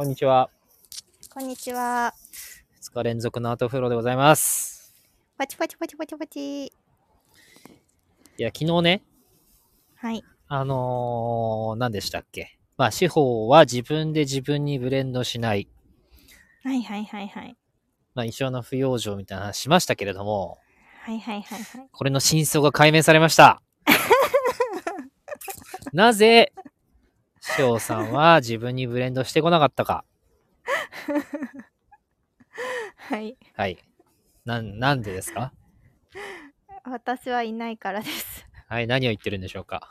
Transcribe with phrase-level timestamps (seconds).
[0.00, 0.48] こんにちは。
[1.28, 2.14] こんにちは。
[2.82, 4.94] 2日連続のアートフローでございます。
[5.36, 6.64] パチパチパチパチパチ。
[6.64, 6.72] い
[8.38, 9.02] や、昨日ね、
[9.96, 10.24] はい。
[10.48, 12.58] あのー、何でしたっけ。
[12.78, 15.68] まあ、司法は自分で自分にブレンドしない。
[16.64, 17.54] はいはいはいはい。
[18.14, 20.56] まあ、一生の不養生みたいな話しましたけれども、
[21.02, 21.88] はいはいはいはい。
[21.92, 23.60] これの真相が解明されました。
[25.92, 26.54] なぜ、
[27.40, 30.04] 翔さんは自分にブレンドしてこなかったか？
[33.08, 33.36] はい。
[33.54, 33.78] はい。
[34.44, 35.52] なん、なんでですか？
[36.84, 38.46] 私はいないからです。
[38.68, 39.88] はい、何を言ってるんでしょうか？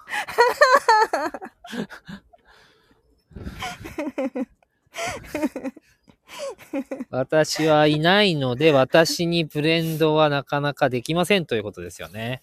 [7.10, 12.42] 私はいないので、私にブレンドはなかなかできませんということですよね。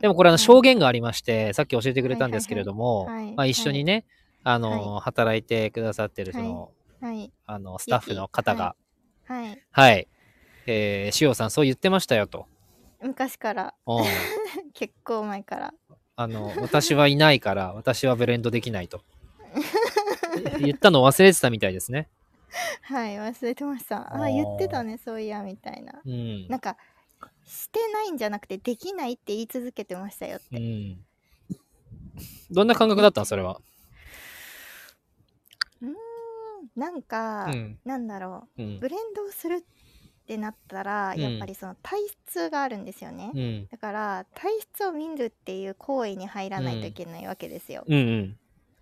[0.00, 4.04] でもこれあのはい証言がありまして、さっき教えてくれたんですけれども、まあ、一緒にね、
[4.42, 6.70] あの、働いてくださってるその、
[7.00, 7.32] はい。
[7.46, 8.74] あの、スタッフの方が、
[9.24, 9.62] はい。
[9.70, 10.08] はい、
[10.66, 12.46] えー、しおさんそう言ってましたよと。
[13.02, 14.04] 昔から、うん
[14.74, 15.74] 結構前から。
[16.16, 19.02] あの、私はいないから、私はブレンドできないと。
[20.60, 22.08] 言ったの忘れてたみたいですね。
[22.82, 24.14] はい、忘れてました。
[24.14, 26.00] あ、言ってたね、そういや、みたいな。
[26.04, 26.48] うん。
[26.48, 26.76] なんか、
[27.46, 30.56] してないんじゃなくて、できないって言い続けてましたよって。
[30.56, 31.04] うん。
[32.50, 33.22] どんな感覚だった？
[33.22, 33.60] のそれは。
[35.80, 35.94] うーん。
[36.76, 37.78] なんか、うん。
[37.84, 38.62] なんだろう。
[38.62, 38.88] うんブ。
[38.88, 43.32] レンドをするってなったら、うんやっぱりその体質があるんですよね。
[43.34, 43.66] うん。
[43.68, 47.84] だから体質を見るっていう行為に入らないといけないわけですよ。
[47.86, 47.94] うん。
[47.94, 48.38] うん。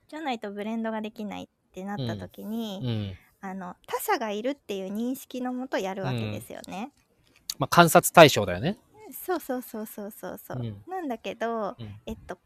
[0.09, 3.49] じゃないとブレンドができないってなった時に、うん。
[3.49, 6.93] あの他者がいるっていう認識のもとやるわけですよね。
[7.61, 8.79] まあ、観察対象だよね。
[9.13, 10.59] そうそうそうそうそうそう。
[10.59, 12.37] うんなんだけど、うんえっと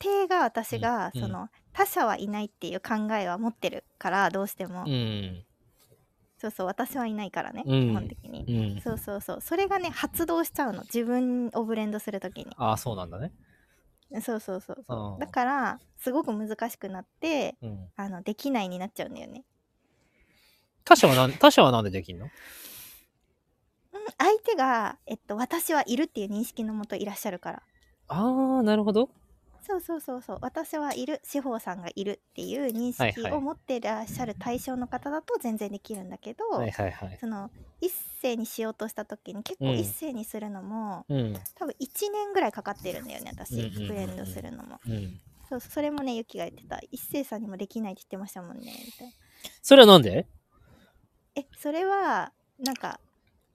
[0.00, 5.44] 根底が私が、うんその他者はいないっていう考えは持ってるからどうしても、うん。
[6.38, 8.74] そうそう私はいないからね、うん基本的に。
[8.74, 8.80] うん。
[8.80, 13.32] そうそうそうそれがね発動しちゃうの自分をブレンドする時にああ、そうなんだね。
[14.22, 17.88] そうそうそうそううんだからすごく難しくなってうん。
[17.96, 19.44] あのできないになっちゃうんだよね、
[20.84, 22.26] 他者はなん、他者はなんでできんの？
[22.26, 22.30] うん、
[24.16, 27.62] 相手が、えっと、私はいるっていう認識のもといらっしゃるから。
[28.08, 29.10] ああ、なるほど。
[29.66, 30.38] そうそうそうそう。
[30.40, 37.18] 私はいる司法さんがいるっていう認識を持ってらっしゃる対象の方だと全然できるんだけど、はいはいはい。
[37.20, 37.50] その
[37.82, 37.92] 一
[38.22, 39.74] 斉にしようとした時に結構うん。
[39.74, 41.34] 一斉にするのも、うん。
[41.54, 43.68] 多分1年ぐらいかかってるんだよね私。
[43.68, 44.80] ブレンドするのも。
[44.86, 45.20] うん。
[45.50, 46.80] そうそれもねゆきが言ってた。
[46.90, 49.12] 一斉さんにもできないって言ってましたもんねみたいな。
[49.60, 50.26] それはなんで？
[51.34, 53.00] えそれはなんか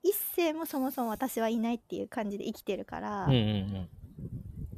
[0.03, 3.89] 一斉もそもそも私はいないっていう感じで生きてるから、うんうん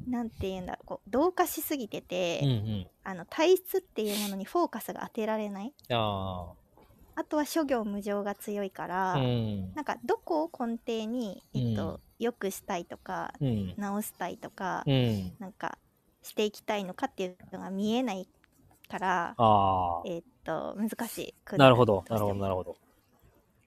[0.08, 2.48] なんて言うんだろうこう同化しすぎてて、うん。
[2.48, 2.86] うんうん。
[3.02, 6.52] あの体質っていうものにフォーカスが当てられないあ
[7.16, 9.18] あとは諸行無常が強いから、あ。
[9.18, 9.74] うん。
[9.74, 13.74] なんかどこを根底に、えっとうん良くしたいとかうん。
[13.76, 15.32] 直したいとか、うん。
[15.38, 15.76] なんか
[16.22, 18.28] していきたいのかっていうのが見えない
[18.88, 20.02] からああ。
[20.06, 22.76] えっと難しくなるほど、なるほど、なるほど。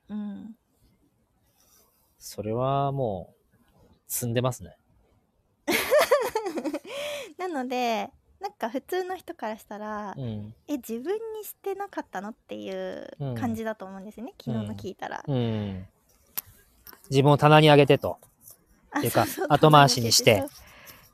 [0.09, 0.55] うん
[2.19, 3.53] それはもう、
[4.07, 4.77] 積んでますね。
[7.37, 10.53] なのでなんか普通の人からしたら、うん。
[10.67, 15.23] え自分にしてなかったのっていううん感じだと思うんですよね、昨日の聞いたら。
[15.25, 15.87] うん。
[17.09, 18.17] 自分を棚に上げてと。
[18.91, 20.43] あていうかそうそう後回しにして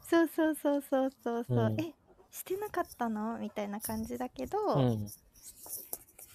[0.09, 1.93] そうそうそうそうそうそう、うんえ
[2.31, 3.37] してなかったの？
[3.37, 5.07] みたいな感じだけど、うん。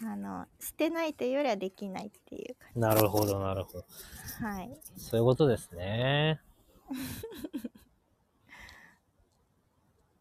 [0.03, 3.85] あのしてないというよりはできないっていうなるほど、なるほど。
[4.39, 6.41] 感じはいそういうことですね。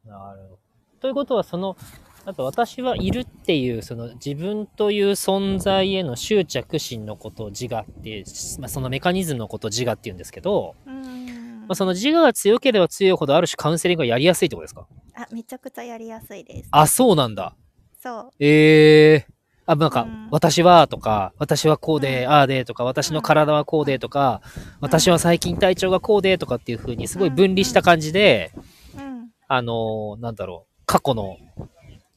[0.05, 0.59] なるほど。
[0.99, 1.77] ということは、その、
[2.25, 8.23] あと私はいるっていう、その自分という存在への執着心のことを自我って、
[8.59, 14.87] まあ、そのメカニズムのことを自我って言うんですけど、うーんまあ、その自我が強ければ強いほどある種カウンセリングがやりやすいってことですか？
[15.15, 17.55] あめちゃくちゃやりやすいですあ、そうなんだ。
[18.01, 19.27] そうええ
[19.71, 20.27] あ、なんか、うん。
[20.31, 22.31] 私はとか、私はこうで、うん。
[22.31, 24.41] ああでとか、私の体はこうでとか、
[24.81, 28.51] 私は最近体調がこうでとかっていう風にすごい分離した感じで、
[28.97, 29.29] うん。
[29.47, 31.37] あのーなんだろう、過去の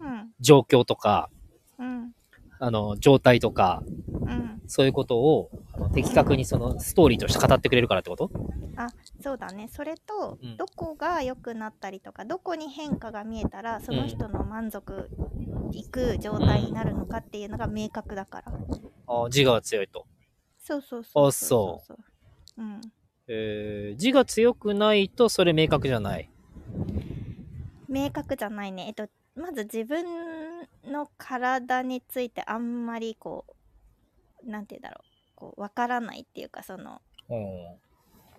[0.00, 1.28] うん状況とか、
[1.78, 2.12] うん。
[2.58, 4.62] あの、状態とか、うん。
[4.66, 8.30] そういうことをあの的確にそのストーリーとして語ってくれるからってこと？
[9.20, 9.68] そうだね。
[9.70, 10.56] それと、うん。
[10.56, 15.10] どこが良くなったりとかどこに変化が見えたらその人の満足
[15.72, 18.52] いく状態になるのかっていうのが明確だから、
[19.06, 20.06] あ自我が強いと。
[20.58, 21.92] そうそうそうあそう
[22.58, 22.62] う。
[22.62, 22.80] うん。
[23.28, 26.28] えー、自我強くないとそれ明確じゃない。
[27.88, 28.86] 明確じゃないね。
[28.88, 30.04] えっとまず自分
[30.84, 33.44] の体についてあんまりこ
[34.44, 35.12] うなんて言うんだろう。
[35.34, 37.91] こうわからないっていうかそのうん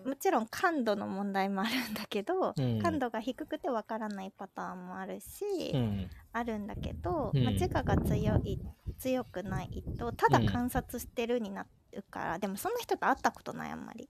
[0.04, 2.78] もちろん感度の問題もあるんだけど、うん。
[2.80, 6.10] 感度が低くてわからないパターンもあるし、うん。
[6.32, 7.44] あるんだけど、うん。
[7.44, 8.58] まあ、自我が強い
[8.98, 10.46] 強くないとただうん。
[10.46, 14.08] 観察してるになるから、でもそんな人と会ったことないあんまり。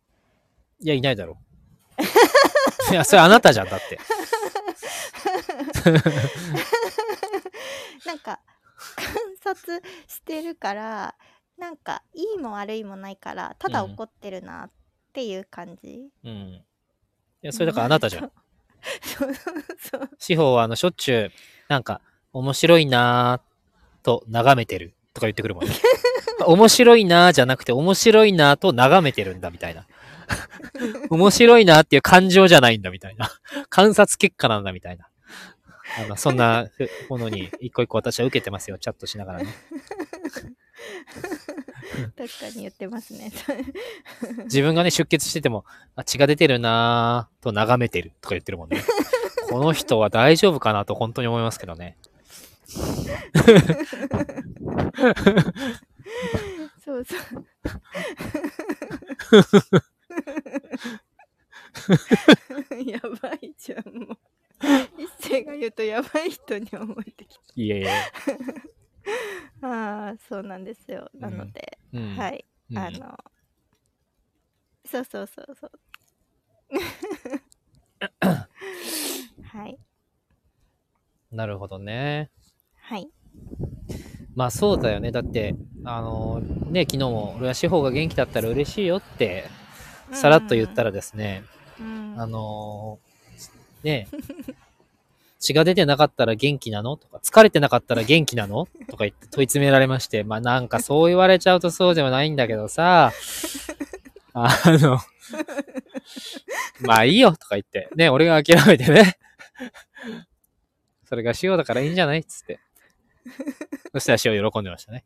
[0.80, 1.38] いや、いないだろ。
[2.90, 2.92] う。
[2.92, 3.98] いや、それあなたじゃん、だって。
[8.06, 8.40] なんか
[8.96, 11.14] 観察してるから
[11.58, 13.92] なんかいいも悪いもないからただうん。
[13.92, 14.74] 怒ってるなって
[15.22, 16.30] いう感じ、うん。
[16.30, 16.62] い
[17.42, 18.32] や、それだからあなたじゃん。
[19.02, 21.32] そうそうそう司法は、あの、しょっちゅう、
[21.68, 22.00] なんか、
[22.32, 25.74] 面白いなーと眺めてるとか言ってくるもんね。
[26.46, 29.86] 面白いなーじゃなくて、面白いなーと眺めてるんだ、みたいな。
[31.10, 33.30] 面白いなーっていう感情じゃないんだ、みたいな。
[33.68, 35.08] 観察結果なんだ、みたいな。
[35.98, 39.54] あの、そんなふものに、一個一個私は受けてますよ、チャットしながらね。
[42.16, 43.32] 確かに言ってますね
[44.44, 45.64] 自分がね、出血してても、
[45.96, 48.82] あ血が出てるなーと眺めてるとか言ってるもんね。
[49.50, 51.96] この人は大丈夫かなと本当に思いますけどね。
[56.84, 57.44] そうそう
[62.84, 64.18] やばいじゃんもう
[64.98, 67.90] 一斉が言うとやばい人に思えてきいえいえ。
[69.68, 71.10] たああそうなんですよ。
[71.14, 72.16] なので、うん。
[72.16, 72.44] はい。
[72.70, 72.78] うん。
[72.78, 73.18] あの
[74.86, 75.70] そうそうそうそう。
[79.44, 79.78] はい。
[81.32, 82.30] なるほどね。
[82.76, 83.08] はい。
[84.34, 85.10] まあそうだよね。
[85.10, 89.44] だって、あのね、昨日も俺は司法が元気だったら嬉しいよって、
[90.12, 91.44] さらっと言ったらですね、
[91.80, 92.14] うん。
[92.18, 92.98] あの
[93.82, 94.08] ね、
[95.44, 96.96] 血が出てなかったら元気なの？
[96.96, 98.66] とか、疲れてなかったら元気なの？
[98.88, 103.12] とか言って 問い詰められまして、まあなんかそう言われちゃうとそうではないんだけどさ、
[104.32, 104.98] あの、
[106.80, 107.32] まあいいよ。
[107.32, 109.18] とか言って、ね、俺が諦めてね、
[111.08, 112.20] それが塩だからいいんじゃない？
[112.20, 112.58] っつって。
[113.92, 115.04] そしたら塩喜んでましたね。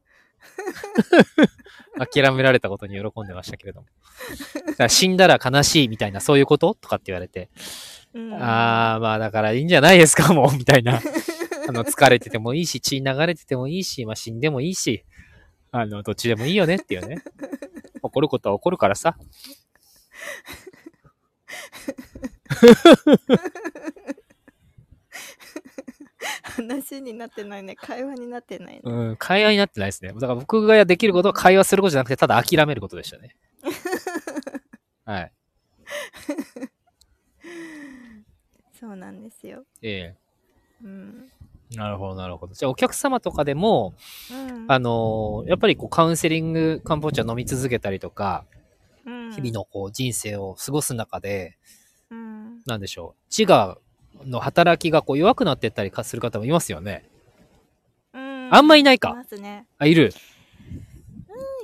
[1.99, 3.87] 諦められたことに喜んでましたけれども。
[4.67, 6.75] だから死んだら悲しいみたいな、そういうこと？
[6.75, 7.51] とかって言われて、
[8.15, 11.01] うんあー、まあだからいいんじゃないですか、もう、みたいな。
[11.69, 15.05] あの、疲れててもいいし、血流れててもいいし、まあ死んでもいいし、
[15.71, 17.23] あの、どっちでもいいよねっていうね。
[18.03, 19.17] 怒ることは怒るからさ。
[26.43, 30.13] 話になってないね会話になってないねうん、会話になってないですね。
[30.13, 33.37] だから僕ができることは会話することじゃなくて、ただ諦めることでしたね。
[35.05, 35.33] はい。
[38.79, 39.65] そうなんですよ。
[39.83, 40.15] え
[40.83, 41.31] うん。
[41.73, 42.55] えなるほど、なるほど。
[42.55, 43.95] じゃあ、お客様とかでも、
[44.31, 44.65] うん。
[44.69, 48.45] あのーやっぱりこう、カウンセリング、漢方茶飲み続けたりとか、
[49.05, 49.31] うん。
[49.33, 51.59] 日々のこう、人生を過ごす中で、
[52.11, 52.63] うん。
[52.67, 53.79] なんでしょう、自我
[54.25, 57.05] の働きがこう弱くなってったりする方もいますよね。
[58.15, 58.49] うん。
[58.55, 59.15] あんまいないか。
[59.15, 59.67] ますね。
[59.79, 60.13] あ、いる？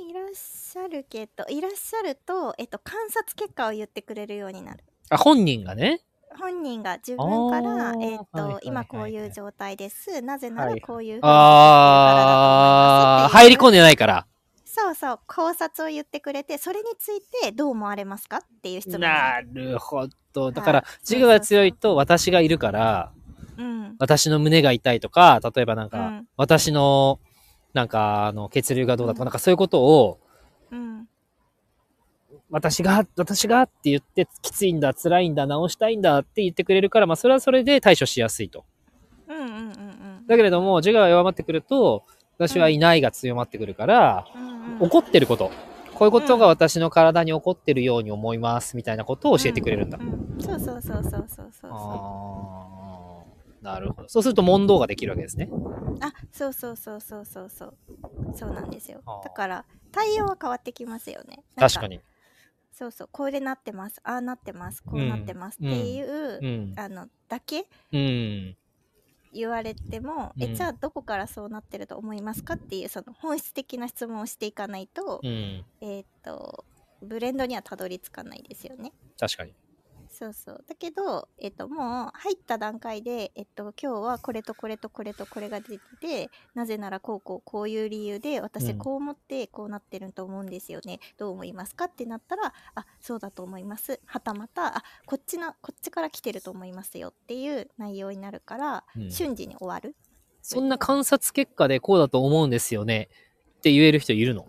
[0.09, 4.85] いらっしゃるけどいらっしゃると、えっと、観察結果を言ってくれるようになる。
[5.11, 6.01] あ、本人がね。
[6.39, 8.63] 本人が自分からあ、ーえっとはいはいはい。
[8.65, 10.23] 今こういう状態です。
[10.23, 14.27] なぜなはいらこういうふうにあー、入り込んででないから。
[14.65, 20.51] そうそう考察を言ってくれてそれについてどう思われますかっていう質問なるほど。
[20.51, 23.13] だからはい、自我が強いと私がいるから、
[23.57, 23.97] うん。
[23.99, 26.27] 私の胸が痛いとか、例えばなんか、うん。
[26.37, 27.21] 私の、
[27.73, 29.27] なんか、あの、血流がどうだとか、うん。
[29.27, 30.21] なんかそういうことを、
[30.71, 31.07] うん
[32.55, 38.65] 私が、私がって言って、きついんだ、辛いんだ、直したいんだって言ってくれるから、まあ、それはそれで対処しやすいと。
[39.27, 42.05] うんうんうんうんだけれども、自我が弱まってくると、
[42.39, 45.51] 私はいないが強まってくるから、うんうん怒ってること。
[45.95, 49.99] こういうことが私の体に起こってるように思います、みたいなことを教えてくれるんだ。
[50.01, 54.09] うんうんそうそうそうそうそうそうそあーなるほど。
[54.09, 55.49] そうすると問答ができるわけですね。
[55.51, 57.75] うあそうそうそうそうそうそう
[58.35, 62.01] そうなんですよだから対応は変わってきますよねなん確かに。
[62.77, 66.75] そうそうこれなってますああなってますこうなってますっていう、うん。
[66.77, 68.57] あのだけうん。
[69.33, 75.65] 言われても、うんえじゃあどこからそうなってると思いますかっていうその本質的な質問をしていかないと、うん。
[75.81, 76.65] えーっと
[77.03, 78.93] ブレンドにはたどり着かないですよね。
[79.19, 79.53] 確かに。
[80.17, 80.65] そうそう。
[80.69, 88.45] だけど、えっと、もう入った段階で、えっと、今日はこれとこれとこれとこれが出ててなぜならこうこうこういう理由でうん。
[88.45, 94.01] 私こう思ってこうなってると思うんですよね、どう思いますかってなったらあそうだと思います。
[94.07, 99.11] はたまたあこっちのこっちから来てると思いますよっていう内容になるから、うん。
[99.11, 99.97] 瞬時に終わる。
[100.43, 103.09] そんな観察結果でこうだと思うんですよね。
[103.59, 104.47] って言える人いるの？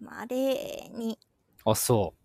[0.00, 1.18] まあ、あれに、
[1.64, 2.21] あ、そう。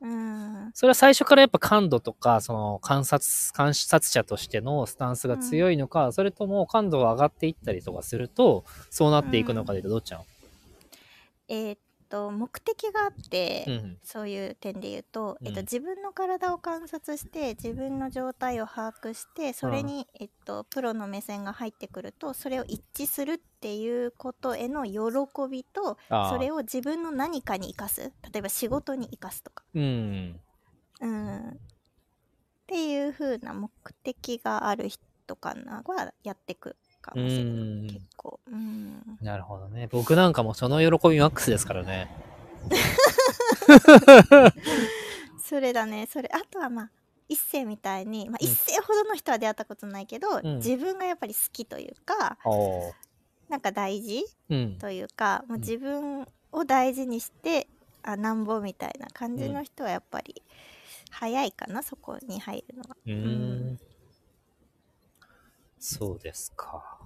[0.00, 10.24] うん、それは最初からやっぱ感度とか、その観察、観察者としてのスタンスが強いのか、それとも感度が上がっていったりとかすると、そうなっていくのかでどっちなの？
[11.48, 13.98] えーっと、目的があって、うん。
[14.02, 25.00] そういう点で言うと、えっと、うん自分の体を観察して自分の状態を把握してそれに、えっと、プロの目線が入ってくるとそれを一致するっていうことへの喜
[25.50, 25.98] びと。
[26.30, 30.40] それを自分の何かに生かす例えば仕事に生かすとか、うん。
[31.00, 31.52] うん、っ
[32.66, 33.70] ていう風な目
[34.02, 39.88] 的がある人かなはやってくかもしれないうん結構、うん、なるほどね。
[39.90, 42.08] 僕なんかもその喜びマックスですからね。
[45.42, 46.90] それだねそれあとはまあ
[47.28, 52.92] 一世みたいに、まあ、うん一世ほどの人は出会ったことないけど、ん自分がやっぱり好きというかおー
[53.48, 54.78] なんか大事うん。
[54.78, 57.68] というか、もううん自分を大事にして
[58.02, 60.42] あなんぼみたいな感じの人はやっぱり
[61.10, 62.96] 早いかな、そこに入るのは。
[63.06, 63.14] うー
[63.74, 63.78] ん。
[65.78, 66.98] そうですか。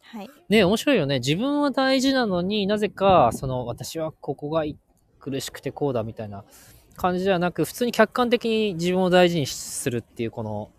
[0.00, 0.30] はい。
[0.48, 1.18] ね面白いよね。
[1.18, 4.76] 自分は大事なのになぜか、その、私はここがい
[5.18, 6.44] 苦しくてこうだみたいな
[6.96, 10.70] 感じではなく、普通に客観的に自分を大事にするっていう、この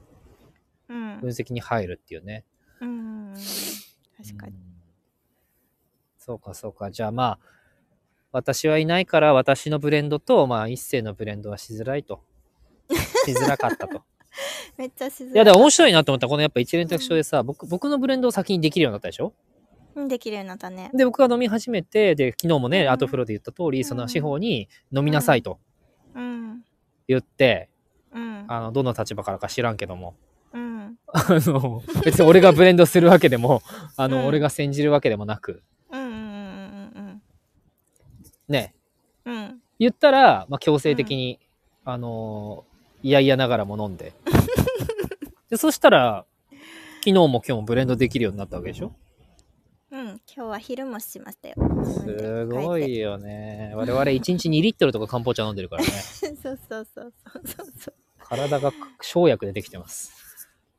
[0.89, 1.19] うん。
[1.22, 2.46] 分析に入るっていうね。
[2.81, 3.36] うんうんうん。
[4.17, 4.53] 確かに。
[4.53, 4.69] うん
[6.29, 6.91] そうか、そうか。
[6.91, 7.39] じゃあまあ、
[8.31, 12.22] 私はいないから私のブレンドと、まあ、一世のブレンドはしづらいと。
[13.25, 14.03] しづらかったと。
[14.77, 15.33] めっちゃ自然。
[15.33, 16.27] いや、でも面白いなと思った。
[16.27, 19.33] このやっぱ一連卓上でさ、僕、僕のブレンドを先にできるようになったでしょ？
[19.95, 20.91] うんできるようになったね。
[20.93, 25.59] で、僕が飲み始めて、で、昨日もね、うんアートフローで言った通り、その司法に飲みなさいと
[26.15, 26.62] うん。
[27.07, 27.69] 言って、
[28.13, 28.45] うん。
[28.48, 30.15] あの、どの立場からか知らんけども、
[30.53, 30.98] うん。
[31.07, 33.62] あの、別に俺がブレンドするわけでも、
[33.98, 36.12] あの、うん俺が煎じるわけでもなく、うんうんう
[37.01, 37.21] ん
[38.48, 38.74] ね、
[39.25, 39.41] うんうん。
[39.41, 39.62] うん。
[39.79, 41.39] 言ったら、まあ、強制的に、
[41.86, 44.13] あのーいやいやながらも飲んで。
[45.49, 46.25] で、そしたら、
[46.99, 48.93] 昨日も今日もブレンドできるようになったわけでしょ？
[49.91, 51.55] うん、今日は昼もしましたよ。
[51.83, 53.71] すごいよね。
[53.75, 55.89] 我々1日2リットルとか漢方茶飲んでるからね。
[55.89, 57.13] そうそうそうそう
[57.45, 57.93] そうそう。
[58.19, 60.11] 体が生薬でできてます。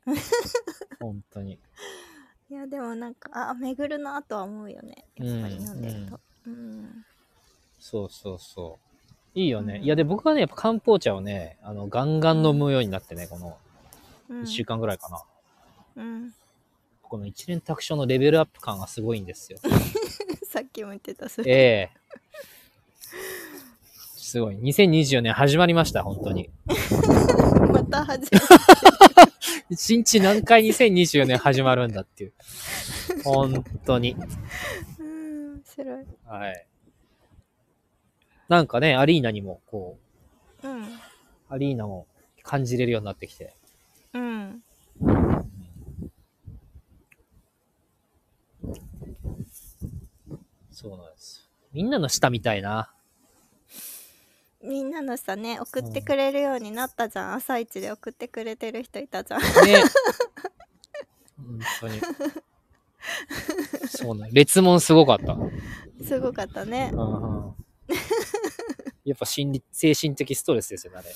[1.01, 1.59] 本当に。
[2.49, 6.19] いやでもなんかあ巡るなとは思うよねやっぱり飲んでると。
[6.45, 7.05] うん。
[7.79, 8.90] そうそうそう。
[9.33, 9.75] いいよね。
[9.77, 13.57] うんいや、で、僕はね、やっぱ漢方茶をね、あの、ガンガン飲むようになってね、この
[14.29, 15.23] うん1週間ぐらいかな。
[15.97, 16.33] うん。
[17.03, 19.59] この一連卓上のレベルアップ感がすごいんですよ。
[20.47, 21.51] さっきも言ってたそれ。
[21.51, 21.55] え
[21.93, 22.01] え
[24.15, 24.55] すごい。
[24.55, 26.49] 2024年始まりました、本当に。
[27.73, 28.39] また始め
[29.69, 32.33] 一日何回2024年始まるんだっていう。
[33.25, 34.15] 本当に。
[34.99, 36.05] うん面白い。
[36.25, 36.67] はい。
[38.51, 39.97] なんかね、アリーナにも、こ
[40.61, 40.83] う、うん。
[41.47, 42.05] アリーナも
[42.43, 43.55] 感じれるようになってきて。
[44.13, 44.61] うん。
[50.69, 51.49] そうなんです。
[51.71, 52.91] みんなの舌みたいな。
[54.61, 59.47] みんなのさね送ってくれるようになったじゃん、朝一で送ってくれてる人いたじゃんね。
[61.37, 62.01] 本当に。
[63.87, 64.31] そうなん。
[64.35, 65.37] 列問すごかった。
[66.03, 67.55] すごかったねうんうん
[69.05, 71.09] やっぱ心理、精神的ストレスですよね、あれ。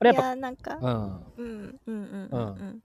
[0.00, 1.24] あれいやっぱ、やなんかうん。
[1.36, 2.40] うんうんうんうん。
[2.40, 2.82] うん。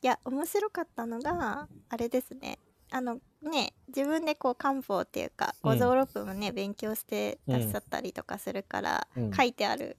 [0.00, 2.58] いや面白かったのがあれですね。
[2.90, 5.72] あのね自分でこう漢方っていうかうん。
[5.72, 9.32] 五臓六腑もね、勉強してらっしゃったりとかするから、うん。
[9.32, 9.96] 書いてある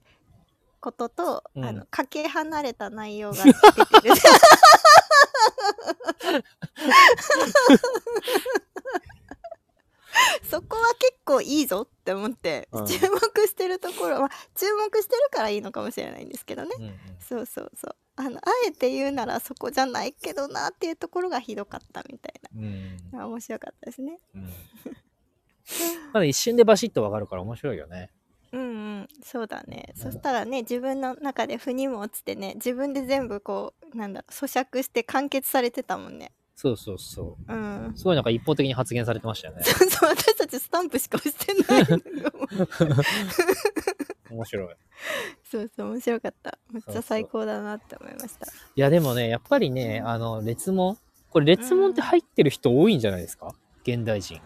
[0.80, 1.64] ことと、うん。
[1.64, 3.58] あのかけ離れた内容が出て
[4.08, 4.14] る
[10.42, 12.86] そこは結構いいぞって思って、うん。
[12.86, 16.70] 注目してるところは注目してるからいいのかもしれないんですけどね。
[16.78, 16.98] うんうん。
[17.20, 17.96] そうそうそう。
[18.16, 23.10] あのあえて言うならそこじゃないけどなっていうところがひどかったみたいうん。
[23.12, 24.18] な面白かったですね。
[24.34, 24.42] うん。
[26.12, 28.10] まだ一瞬でバシッとわかるから面白いよね。
[28.52, 28.64] うんう
[29.02, 29.08] ん。
[29.22, 30.02] そうだね、うん。
[30.02, 37.96] そしたらね自分の中で腑にも落ちてね自分で全部こうなんだろう咀嚼して完結されてたもんねそうそうそうんう。
[37.96, 39.62] すごいなんか一方的に発言されてましたよね。
[39.62, 42.32] そうそう私たちスタンプしか押してないのよ
[44.30, 44.74] 面白い。
[45.50, 50.98] そうそう面白かっためっそうそうちゃ最高だなって思いましたいや、でもね、やっぱりね、あの、列問
[51.30, 53.54] これ列問って入ってる人多いんじゃないですか？
[53.82, 54.40] 現代人。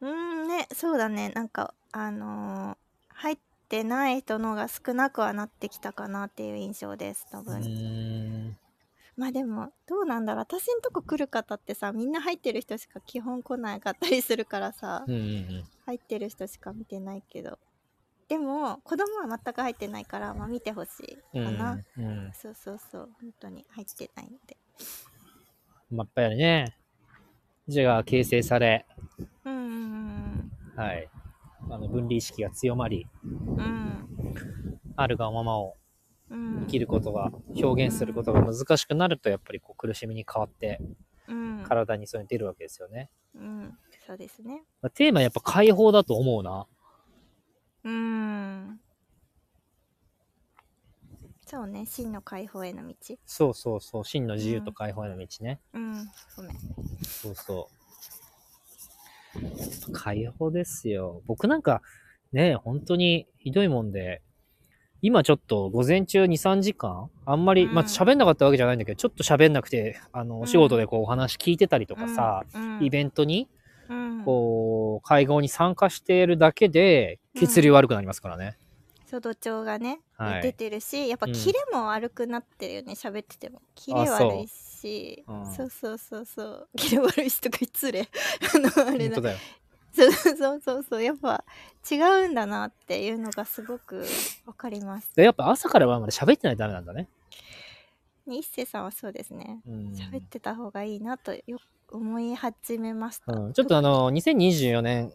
[0.00, 2.76] うんねそうだねなんかあのー
[3.16, 3.38] 入っ
[3.68, 8.56] てない人の方が少なくはなってきたかなっていう印象です多う分。
[9.16, 15.64] まあでもどうなんだろう私んとこ来る方ってさみんな入ってる人しか基本来なかったりするからさ、うんうんうん。
[15.86, 17.58] 入ってる人しか見てないけど
[18.28, 20.88] でも子供は全く入ってないから、まあ、見てほし
[21.34, 22.32] いかな、うんうん。
[22.34, 24.56] そうそうそう本当に入ってないので
[25.90, 26.76] まあ、やっぱりね、
[27.68, 28.84] 自我が形成され、
[29.44, 31.08] うんうんはい。
[31.70, 33.94] あの、分離意識が強まり、うんうん
[34.96, 35.83] あるがままをうん
[36.30, 40.80] 生きることが、表現することが難しくなると、やっぱりこう苦しみに変わって、
[41.28, 43.10] うん体にそういうの出るわけですよね。
[43.34, 46.66] うんそうですねまあテーマはやっぱ解放だと思うな。
[47.84, 48.80] うん
[51.46, 52.94] そうね真の解放への道
[53.26, 54.04] そうそうそう。
[54.04, 55.60] 真の自由と解放への道ね。
[55.72, 56.56] うんごめん
[57.02, 57.74] そうそう。
[59.92, 61.22] 解放ですよ。
[61.26, 61.82] 僕なんか、
[62.32, 64.22] ね、本当にひどいもんで、
[65.06, 67.10] 今ちょっと午前中2、3時間？
[67.26, 67.74] あんまり、うん。
[67.74, 72.78] まあ喋んなかったわけじゃないんだけど、ちょっと喋んなくて、あの、んお仕事でこうお話聞いてたりとかさ、うん。
[72.82, 73.46] イベントに、
[73.90, 74.24] うん。
[74.24, 78.56] こう、会合に参加しているだけで、血流悪くなりますからね。
[79.04, 80.42] そう土調がね、はい。
[80.42, 81.32] 出てるしやっぱうん。
[81.34, 83.60] キレも悪くなってるよね喋ってても。
[83.74, 85.22] キレ悪いし。
[85.28, 85.46] うん。
[85.52, 86.68] そうそうそうそう。
[86.76, 88.08] キレ悪いしとか失礼
[88.54, 89.20] あのあれだ。
[89.94, 91.44] そう そうそうそうやっぱ
[91.90, 94.04] 違うんだなっていうのがすごく
[94.46, 97.08] わかりますでやっぱ朝から晩まで喋ってないとダメなんだね。
[98.26, 99.92] ね一星さんはそうですねうん。
[99.92, 105.12] 喋ってた方がいいなとよく思い始めました、うん、ちょっとあの、2024年、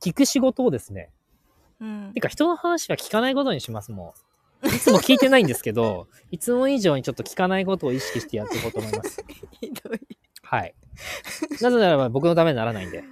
[0.00, 1.10] 聞く仕事をですね、
[1.80, 4.14] うんてか人の話は聞かないことにしますも
[4.62, 4.66] ん。
[4.66, 9.24] いつも聞いてないんですけど、 いつも以上にちょっと聞かないことを意識してやっていこうと思います。
[9.60, 10.00] ひどい
[10.42, 10.74] はい。
[11.60, 13.04] なぜならば僕のためにならないんで。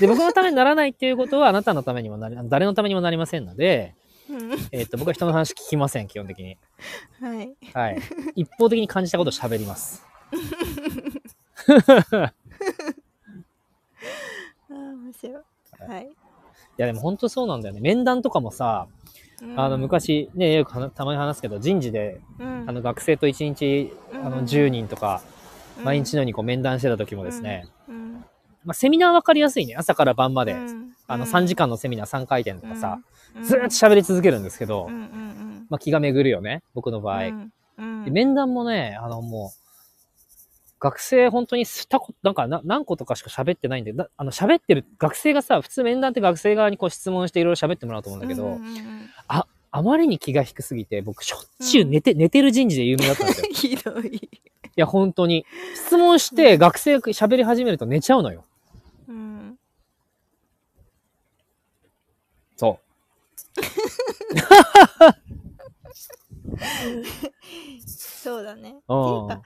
[0.00, 3.94] で、僕のためにならないっていうことはあなたのためにもなり、誰のためにもなりませんので、
[4.28, 4.50] うん。
[4.72, 6.58] えっ、と、僕は人の話聞きません、基本的に。
[7.20, 7.56] はい。
[7.72, 7.98] はい。
[8.34, 10.04] 一方的に感じたことを喋ります。
[14.68, 15.34] あー面白い。
[15.88, 16.08] はい、い。
[16.76, 17.80] や、でも本当そうなんだよね。
[17.80, 18.88] 面談とかもさ、
[19.40, 19.60] うん。
[19.60, 22.64] あの、昔、ね、よくたまに話すけど、人事で、うん。
[22.68, 24.44] あの、学生と1日、あの、うん。
[24.44, 25.22] 10人とか、
[25.84, 28.05] 毎日のようにこう面談してた時もですね、うん
[28.66, 29.76] まあ、セミナーわかりやすいね。
[29.76, 30.52] 朝から晩まで。
[30.52, 32.98] うんあの、うん3時間のセミナー3回転とかさ、
[33.36, 36.62] うんずーっと喋り続けるんですけど、うんうんうんまあ、気が巡るよね。
[36.74, 37.26] 僕の場合。
[37.26, 39.58] うんうんで面談もね、あの、もう、
[40.80, 49.10] 学生本当にしたこなんかな何個とかしか喋ってないんで、なあの、喋ってる、学生がさ、普通面談って学生側にこう質問していろいろ喋ってもらうと思うんだけど、うんうんうん
[49.72, 53.48] あまりに気が低すぎて、僕しょっちゅう寝て、寝てる人事で有名だったんですよ。
[53.50, 54.30] い ひどい。
[54.76, 55.44] や、本当に。
[55.74, 58.44] 質問して学生が喋り始めると寝ちゃうのよ。
[59.08, 59.58] うん。
[62.56, 62.78] そう。
[67.86, 68.62] そうだね。
[68.62, 68.74] っていう
[69.22, 69.42] うんか、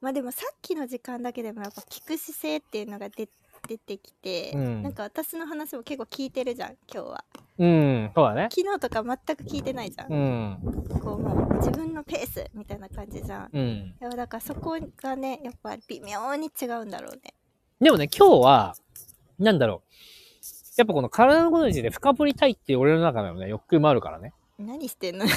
[0.00, 3.28] まあでもさっきの時間だけでもやっぱ聞く姿勢っていうのが出
[3.66, 7.24] 出てきて、うんなんか私の話も結構聞いてるじゃん、今日は。
[7.58, 8.48] うん、そうだね。
[8.50, 10.12] 昨日とか全く聞いてないじゃん。
[10.12, 10.58] うん。
[11.00, 13.56] こうもう自分のペースみたいな感じじゃん。
[13.56, 13.94] いうん。
[14.00, 17.34] やだからそこがね、やっぱり微妙に違うんだろうね。
[17.80, 18.76] でもね、今日は、
[19.38, 19.94] なんだろう。
[20.76, 24.32] やっぱこの体のことについて深掘りたいっていう俺の中でのね、欲求もあるからね。
[24.58, 25.24] 何してんの？
[25.24, 25.28] い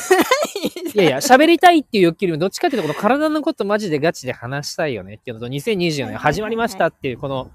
[0.95, 7.51] やいや、喋りたいっていう欲求よりもどっちかっていうとこの体のことマジでガチで話したいよねっていうのと2024年始まりましたっていうこの、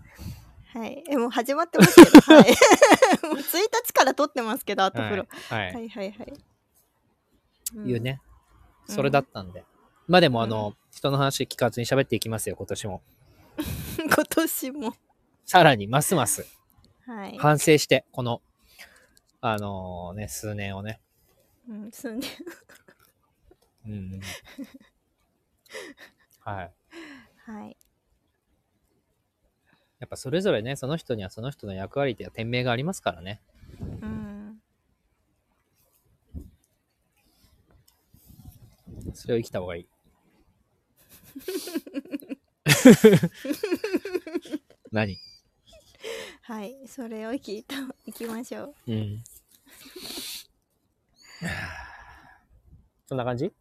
[0.72, 1.04] はい。
[1.08, 2.44] え、もう始まってますけど、はい。
[3.26, 3.42] もう1
[3.84, 5.26] 日から撮ってますけど、アートプロ。
[5.50, 5.74] はい。
[5.74, 6.32] はいはいはい。
[7.76, 8.00] うんいう。
[8.00, 8.20] ね。
[8.24, 8.32] うん
[8.94, 9.64] それだったんで。
[10.08, 13.02] まあでもあの、人の話聞かずに喋っていきますよ、今年も。
[14.10, 14.94] 今年も。
[15.44, 16.46] さらに、ますます
[17.06, 17.38] はい。
[17.38, 18.42] 反省して、この、
[19.40, 21.00] あのね、数年をね。
[21.68, 22.26] うん、住んで。
[23.86, 24.20] うんうん。
[26.40, 26.72] はい。
[27.44, 27.76] はい。
[29.98, 33.40] やっぱそれぞれね、その人にはその人の役割や店名がありますからね。
[33.80, 34.60] うん。
[39.14, 39.88] それを生きた方がいい。
[44.92, 45.18] 何？
[46.42, 46.76] はい。
[46.86, 47.76] それを聞いた、
[48.06, 48.92] 行きましょう。
[48.92, 49.24] うん。
[53.06, 53.52] そんな感じ？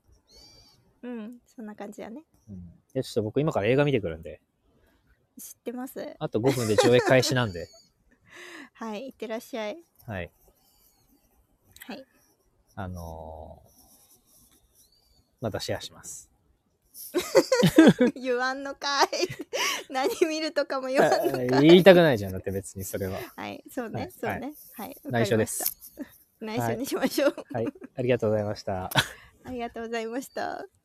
[1.04, 1.39] うん。
[1.48, 2.24] そんな感じだね。
[2.50, 2.72] うん。
[2.94, 4.41] え、ちょっと僕今から映画見てくるんで、
[5.39, 6.15] 知ってます？
[6.20, 7.67] あと5分で上映開始なんで、
[8.74, 9.08] はい。
[9.08, 9.84] いってらっしゃい。
[10.06, 10.32] はい。
[11.88, 12.06] はい。
[12.76, 13.72] あのー
[15.41, 16.31] またシェアします。
[18.15, 19.08] 言わんのかい。
[19.89, 21.67] 何見るとかも言わんのかい。
[21.67, 23.19] 言いたくないじゃん、だって別にそれは。
[23.36, 23.63] はい。
[23.69, 24.02] そうね。
[24.02, 24.54] はいそうね。
[24.74, 24.97] はい。
[25.06, 25.93] 内緒です。
[26.39, 27.36] 内緒にしましょう。
[27.54, 27.67] はい。
[27.95, 28.89] ありがとうございました。
[29.43, 30.65] ありがとうございました。